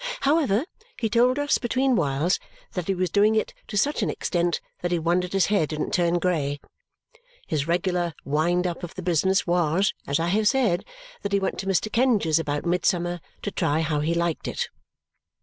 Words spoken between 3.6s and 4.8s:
to such an extent